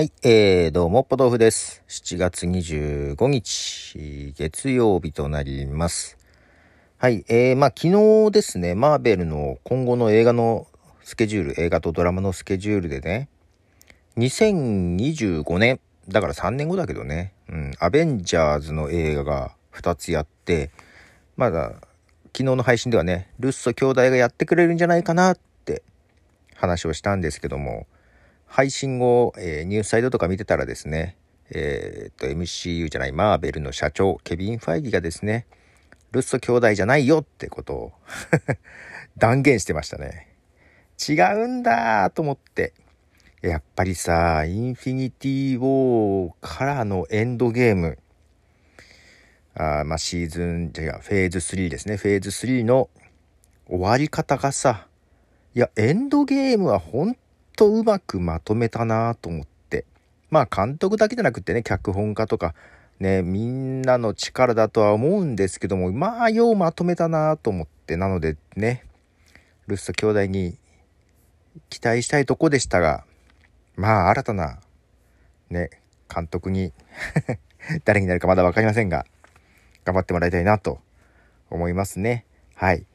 [0.00, 1.82] はい、えー、どうも、ポトフです。
[1.86, 6.16] 7月25日、月曜日となります。
[6.96, 7.88] はい、えー、まあ、昨
[8.28, 10.66] 日ですね、マーベルの今後の映画の
[11.02, 13.28] スケジュール、映画とドラマのスケジュールでね、
[14.16, 20.70] 2025年、だから3年後だけどね、うん、アベンジャーズの映画が2つやって、
[21.36, 21.74] まだ、
[22.34, 25.82] 昨日の配信ではね、ルッソ兄弟がやってくれるんじゃないかなって
[26.54, 27.86] 話をしたんですけども、
[28.50, 31.16] 配信後、えーニュースサイトとか見てたらですね、
[31.52, 35.46] えーっと、MCU じゃない、マーベルの社長、ケビン・ファイギがですね、
[36.10, 37.92] ルッソ兄弟じゃないよってことを
[39.16, 40.26] 断言してましたね。
[41.08, 42.72] 違うんだと思って。
[43.40, 47.98] やっぱりさ、インフィニティ・ウォーからのエンドゲーム、
[49.54, 51.96] あーまあシーズン、じゃフェーズ3ですね。
[51.96, 52.90] フェーズ3の
[53.68, 54.88] 終わり方がさ、
[55.54, 57.16] いや、エンドゲームは本
[57.60, 59.84] 当うまくまとめたなと思って。
[60.30, 62.54] まあ監督だけじゃなくてね、脚本家とか、
[63.00, 67.96] ね、みんなの力だとは思うんですけども、まあようまとめたなと思って。
[67.96, 68.84] なのでね、
[69.66, 70.56] ルッソ兄弟に
[71.68, 73.04] 期待したいとこでしたが、
[73.76, 74.60] まあ新たな、
[75.50, 75.68] ね、
[76.12, 76.72] 監督に
[77.84, 79.04] 誰になるかまだ分かりませんが、
[79.84, 80.80] 頑張ってもらいたいなと
[81.50, 82.24] 思いますね。
[82.54, 82.86] はい。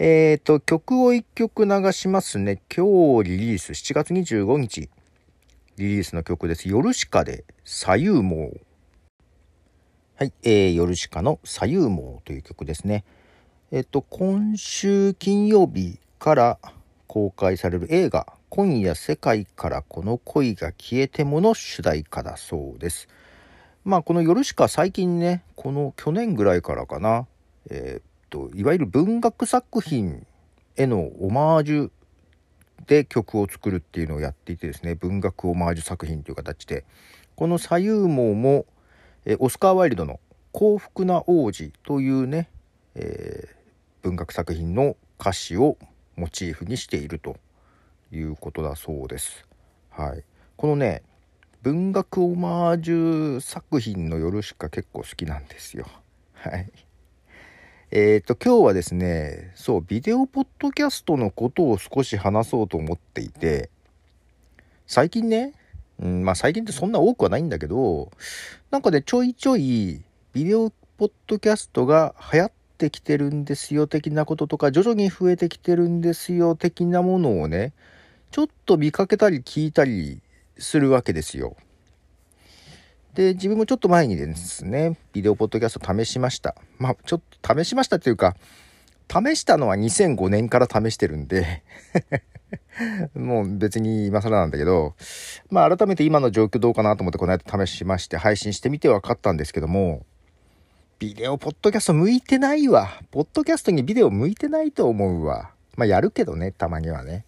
[0.00, 2.62] えーと、曲を一曲流しますね。
[2.72, 4.88] 今日リリース、7月25日、
[5.76, 6.68] リリースの曲です。
[6.68, 8.60] ヨルシカで、左右網。
[10.14, 13.04] はい、えー、ヨルシカの左右網という曲ですね。
[13.72, 16.58] えっ、と、今週金曜日から
[17.08, 23.08] 公開される映画、今夜世界からこの恋が消えてもの主題歌だそうです。
[23.84, 27.26] まあ、このヨルシカ最近ね、この去年ぐらいからかな、
[27.68, 30.26] えーと、いわゆる文学作品
[30.76, 31.90] へのオマージュ
[32.86, 36.84] で曲を作るっていうのをやっていてですね、文学オマージュ作品という形で、
[37.36, 38.66] この左右網も、
[39.24, 40.20] えオスカー・ワイルドの
[40.52, 42.48] 幸福な王子というね、
[42.94, 43.58] えー
[44.02, 45.76] 文学作品の歌詞を
[46.16, 47.36] モチーフにしていると
[48.12, 49.46] いうことだそうです。
[49.90, 50.24] はい。
[50.56, 51.02] このね、
[51.62, 55.86] 文学オマージュ作品の夜しか結構好きなんですよ。
[56.32, 56.70] はい。
[57.90, 63.70] えっ、と、今日はですね、そう、ビデオポッドキャストのことを少し話そうと思っていて、
[64.86, 65.54] 最近ね、
[65.98, 68.10] うん、まあ最近ってそんな多くはないんだけど、
[68.70, 70.02] なんかね、ちょいちょい
[70.34, 77.72] ビデオポッドキャストが流行ってきてるんですよ的なこととか、徐々に増えてきてるんですよ的なものをね、
[78.32, 80.20] ちょっと見かけたり聞いたり
[80.58, 81.56] するわけですよ。
[83.18, 86.54] で、自分もちょっと前にですね、ビデオポッドキャスト試しました。
[86.78, 88.36] まあ、ちょっと試しましたっていうか、
[89.10, 91.64] 試したのは2005年から試してるんで、
[93.18, 94.94] もう別に今更なんだけど、
[95.50, 100.06] まあ改めて今の状況どうかなと思ってこの間試しまして配信してみて分かったんですけども、
[101.00, 102.88] ビデオポッドキャスト向いてないわ。
[103.10, 105.50] ポッドキャストにビデオ向いてないと思うわ。
[105.76, 107.24] まあやるけどね、たまにはね。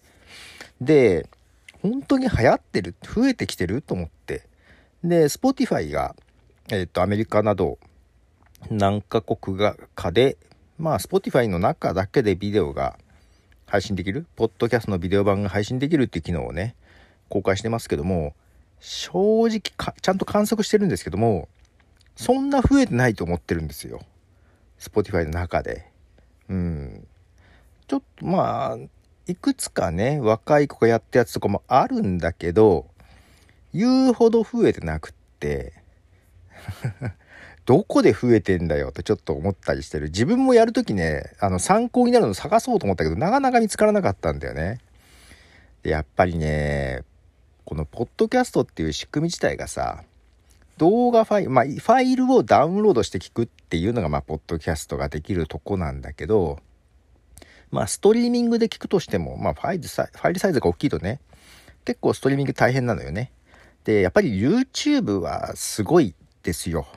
[0.79, 1.27] で、
[1.81, 4.49] 本当に流行ってる、増えてきてると思って。
[5.03, 6.15] で、Spotify が、
[6.69, 7.79] えっ、と、アメリカなど
[8.69, 10.37] 何カ国がかで、
[10.77, 12.97] まあ Spotify の中だけでビデオが
[13.65, 16.75] 配信できる、ポッドキャストのビデオ版が配信できるっていう機能をね、
[17.29, 18.35] 公開してますけども、
[18.79, 21.47] 正直か、ちゃんと観測してるんですけども、
[22.15, 24.01] そんな増えてないと思ってるんですよ。
[24.79, 25.89] Spotify の中で。
[26.49, 27.07] うん。
[27.87, 28.77] ちょっとまあ、
[29.27, 32.90] いくつかね、若い子がやったやつとかもあるんだけど、
[33.73, 35.73] 言うほど増えてなくって、
[37.65, 40.07] どこで増えてんだよってちょっと思ったりしてる。
[40.07, 44.79] 自分もやるときね、あの参考になるの探そうと思ったけど、なかなか見つからなかったんだよね。
[45.83, 47.03] で、やっぱりね、
[47.65, 50.03] このポッドキャストっていう仕組み自体がさ、
[50.77, 56.59] 動画ファイル、まあ、ファイルをダウンロードして聞くっていうのが、まあ、ポッドキャストができるとこなんだけど、
[57.69, 61.19] まあ、ストリーミングで聞くとしても、まあ、ファイルサイファイルサイズが大きいとね、
[61.85, 63.31] 結構ストリーミング大変なのよね。
[63.83, 66.13] で、やっぱり YouTube はすごい
[66.43, 66.87] ですよ。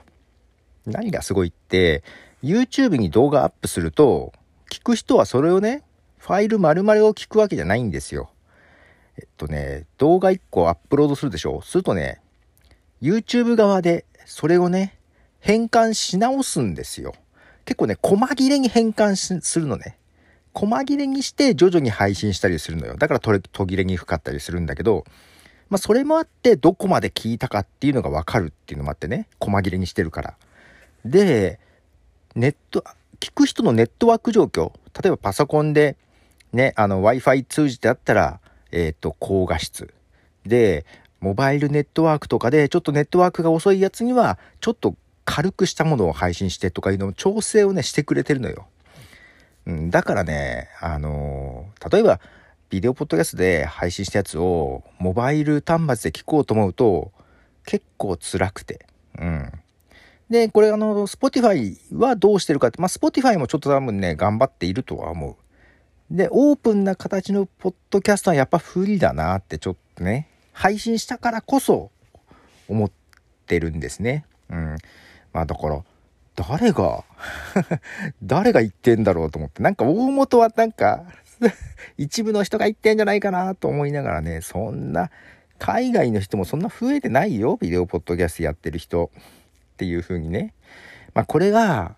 [0.86, 2.04] 何がすごいって、
[2.42, 4.32] YouTube に動画アップすると、
[4.70, 5.82] 聞く人はそれをね、
[6.19, 8.31] ファイル丸々を聞くわけじゃないんですよ。
[9.16, 11.62] えっとね、動画1個アップロードするでしょ？
[11.62, 12.20] するとね、
[13.00, 14.98] YouTube 側でそれをね、
[15.40, 17.14] 変換し直すんですよ。
[17.64, 19.98] 結構ね、細切れに変換するのね。
[20.52, 22.96] 細切れにして徐々に配信したりするのよ。
[22.96, 25.04] だから途切れにくかったりするんだけど、
[25.74, 30.34] まあそれもあってどこまで聞いたかっていうのがわかるっていうのもあってね、細切れにしてるから。
[31.04, 31.58] で、
[32.36, 32.84] ネット、
[33.18, 34.70] 聞く人のネットワーク状況、
[35.02, 35.96] 例えばパソコンで
[36.52, 38.38] ね、あの Wi-Fi 通じてあったら、
[38.70, 39.92] えっ、と、高画質。
[40.46, 40.86] で、
[41.18, 44.94] モバイルネットワークとかでちょっとネットワークが遅いやつにはちょっと
[45.24, 48.68] 軽くしたものを配信してとかいうのを調整をねしてくれてるのよ。
[49.66, 52.20] うん、だからね、あのー、例えば
[52.74, 57.12] ビデオポッドキャストで配信したやつをモバイル端末で聞こうと思うと
[57.64, 58.84] 結構辛くて。
[59.16, 59.52] うん。
[60.28, 65.36] で、これあの、Spotify はどうしてるかって、まあ Spotify もちょっと多分ね、頑張っているとは思
[66.10, 66.16] う。
[66.16, 71.92] で、オープンな形のポッドキャストはやっぱ不利だなってちょっとね、配信したからこそ
[72.66, 72.90] 思っ
[73.46, 74.24] てるんですね。
[74.50, 74.76] うん。
[75.32, 75.80] まあだから、
[76.34, 77.04] 誰が
[78.20, 81.04] 誰が言ってんだろうと思って、なんか大元はなんか
[81.99, 85.11] 一部の人が言ってんじゃないかなと思いながらね、そんな、
[85.58, 89.11] 海外の人もそんな増えてないよ、ビデオポッドキャストやってる人
[89.75, 90.55] っていう風にね。
[91.14, 91.96] まあこれが、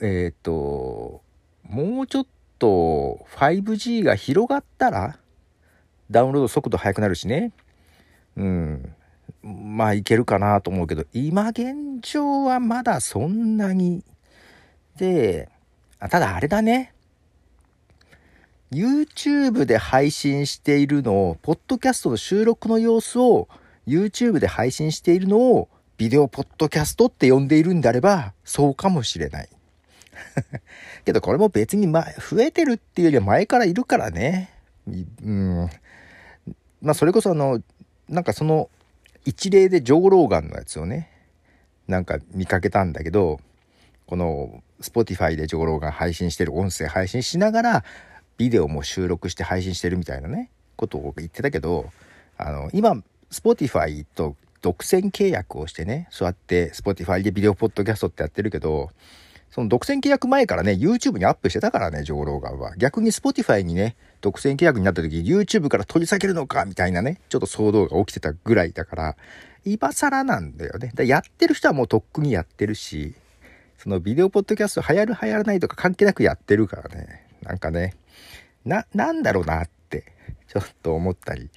[0.00, 1.22] えっ、ー、と、
[1.64, 2.26] もうちょっ
[2.58, 5.18] と 5G が広がったら、
[6.10, 7.52] ダウンロード速度速くなるしね。
[8.36, 8.94] うん。
[9.42, 14.04] まあいけるかなと思うけど、今現状はまだそんなに。
[14.96, 15.48] で、
[15.98, 16.92] あただあれだね。
[18.72, 23.48] YouTube で配信しているのを、ポッドキャストの収録の様子を
[23.86, 29.48] YouTube で配信しているのをビデオポッドキャストって呼んでいるんであれば、そうかもしれない。
[31.04, 34.48] けどこれも別に前、増えてるっていうよりは前からいるからね。
[34.88, 35.70] うん。
[36.80, 37.62] まあそれこそあの、
[38.08, 38.70] なんかその
[39.26, 41.10] 一例でジョー・ローガンのやつをね、
[41.88, 43.38] なんか見かけたんだけど、
[44.06, 47.84] この Spotify でジョー・ローガン配信してる音声配信しながら、
[48.38, 51.90] ビデオも収録して配信してるみたいなね、ことを言ってたけど、
[52.36, 58.90] あの、今、Spotify と独占契約をしてね、そうやって Spotify でビデオポッドキャストってやってるけど、
[59.50, 62.74] その独占契約前からね、YouTube にアップしてたからね、ジョーローガンは。
[62.76, 69.16] 逆に Spotify にね、独占契約になった時、YouTube から取り下げるのか、みたいなね、ちょっと騒動が起きてたぐらいだから、
[69.64, 70.92] 今更なんだよね。
[70.94, 73.14] だやってる人はもうとっくにやってるし、
[73.76, 77.26] そのビデオポッドキャスト流行る流行らないとか関係なくやってるからね。
[77.42, 77.94] なんかね、
[78.64, 80.04] な、なんだろうなって、
[80.48, 81.50] ちょっと思ったり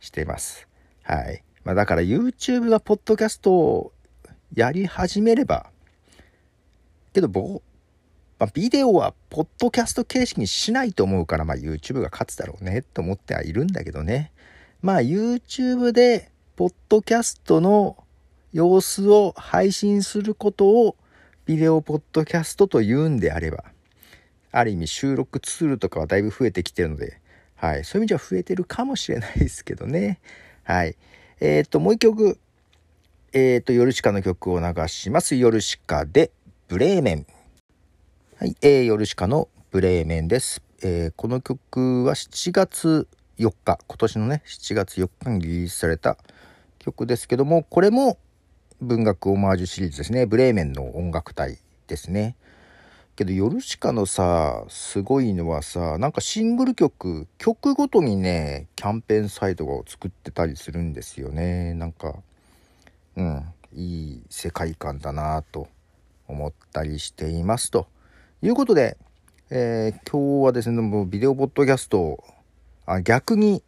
[0.00, 0.66] してます。
[1.02, 1.42] はい。
[1.64, 3.92] まあだから YouTube がポッドキャストを
[4.54, 5.70] やり始めれば、
[7.12, 7.62] けどぼ、
[8.38, 14.32] まあ、ビデオはポッドキャスト形式にしないと思うから、まあ YouTube が勝つだろうねと思ってはいるんだけどね。
[14.82, 17.96] まあ YouTube でポッドキャストの
[18.52, 20.96] 様子を配信することを
[21.44, 23.64] ビデオポッドキャストと言うんであれば、
[24.58, 27.20] ある意味収録ツールとかはだいぶ増えてきてるので、
[27.56, 27.84] はい。
[27.84, 30.18] そういう意味じゃ増えてるかもしれないですけどね。
[30.64, 30.96] はい。
[31.40, 32.38] えっ、ー、と、もう一曲、
[33.34, 35.36] えっ、ー、と、ヨルシカの曲を流します。
[35.36, 36.30] ヨルシカで、
[36.68, 37.26] ブレーメン。
[38.38, 38.56] はい。
[38.62, 40.62] えー、ヨルシカのブレーメンです。
[40.82, 43.08] えー、この曲は7月
[43.38, 46.16] 4日、今年のね、7月4日にリリースされた
[46.78, 48.16] 曲ですけども、これも
[48.80, 50.24] 文学オマージュシリーズですね。
[50.24, 51.58] ブレーメンの音楽隊
[51.88, 52.36] ですね。
[53.16, 61.74] けど、ヨルシカのさ、すごいのはさ、なんかシングル曲、曲ごとにね、キャンペーンサイトを作ってたりするんですよね。
[61.74, 62.14] なんか、
[63.16, 65.66] うん、いい世界観だなと
[66.28, 67.70] 思ったりしています。
[67.70, 67.88] と
[68.42, 68.98] いうことで、
[69.48, 72.22] えー、今日はですね、もうビデオポッドキャスト、
[72.84, 73.62] あ逆に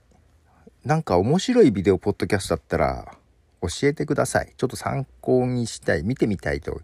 [0.84, 3.16] なんか面白いビデオポッドキャストだったら
[3.62, 4.52] 教えてください。
[4.56, 6.80] ちょっと参考にしたい、見てみたいと。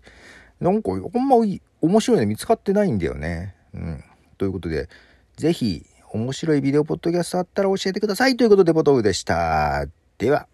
[0.64, 3.54] なんか、ほんま面白いの見つかってないんだよね。
[3.74, 4.04] うん。
[4.38, 4.88] ということで、
[5.36, 9.84] ぜひ、面白いビデオポッドキャストあったら教えてくださいということで、ボトルでした。
[10.16, 10.46] では。